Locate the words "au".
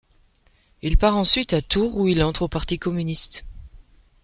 2.41-2.47